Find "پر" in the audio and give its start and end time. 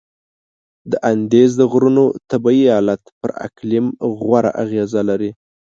3.21-3.31